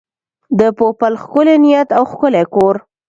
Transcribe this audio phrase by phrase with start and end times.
[0.59, 2.75] د پوپل ښکلی نیت او ښکلی کور.